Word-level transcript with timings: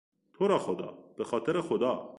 تو 0.33 0.47
را 0.47 0.59
خدا!، 0.59 0.97
به 1.17 1.23
خاطر 1.23 1.61
خدا! 1.61 2.09